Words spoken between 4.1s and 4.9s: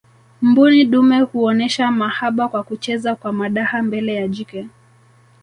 ya jike